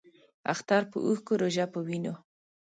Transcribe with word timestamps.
اختر 0.53 0.81
پۀ 0.89 0.97
اوښکو، 1.05 1.33
روژۀ 1.41 1.65
پۀ 1.71 1.79
وینو 1.85 2.13